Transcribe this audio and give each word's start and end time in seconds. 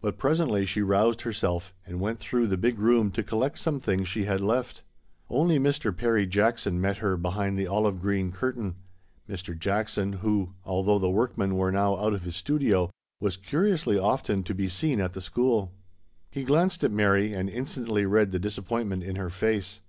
But 0.00 0.16
presently 0.16 0.64
she 0.64 0.80
roused 0.80 1.20
herself 1.20 1.74
and 1.84 2.00
went 2.00 2.18
through 2.18 2.46
the 2.46 2.56
big 2.56 2.78
room 2.78 3.10
to 3.10 3.22
collect 3.22 3.58
some 3.58 3.78
things 3.78 4.08
she 4.08 4.24
had 4.24 4.40
left. 4.40 4.82
Only 5.28 5.58
Mr. 5.58 5.94
Perry 5.94 6.24
Jackson 6.26 6.80
met 6.80 6.96
her 6.96 7.18
behind 7.18 7.58
the 7.58 7.66
olive 7.66 8.00
green 8.00 8.32
curtain; 8.32 8.76
Mr. 9.28 9.54
Jack 9.54 9.90
son 9.90 10.14
who, 10.14 10.54
although 10.64 10.98
the 10.98 11.10
workmen 11.10 11.56
were 11.56 11.76
out 11.76 12.14
of 12.14 12.22
his 12.22 12.36
studio, 12.36 12.90
was 13.20 13.36
curiously 13.36 13.98
often 13.98 14.42
to 14.44 14.54
be 14.54 14.66
seen 14.70 14.98
at 14.98 15.12
the 15.12 15.20
school. 15.20 15.72
He 16.30 16.42
glanced 16.42 16.82
at 16.82 16.90
Mary 16.90 17.34
and 17.34 17.50
in 17.50 17.66
stantly 17.66 18.10
read 18.10 18.30
the 18.30 18.38
disappointment 18.38 19.02
in 19.02 19.16
her 19.16 19.28
face. 19.28 19.82